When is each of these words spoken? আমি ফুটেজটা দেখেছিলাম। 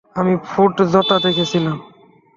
আমি 0.15 0.33
ফুটেজটা 0.45 1.15
দেখেছিলাম। 1.25 1.77